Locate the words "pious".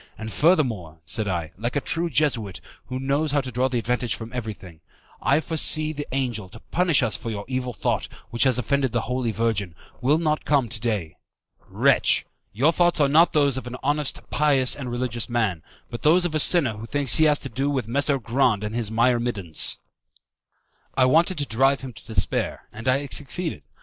14.31-14.75